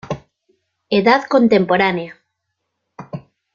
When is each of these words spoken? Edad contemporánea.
Edad 0.89 1.27
contemporánea. 1.27 2.15